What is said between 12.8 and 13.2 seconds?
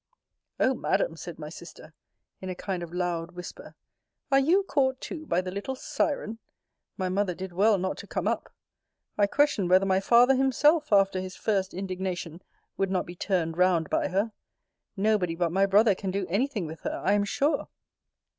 not be